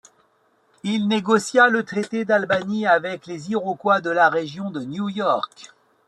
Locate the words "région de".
4.29-4.79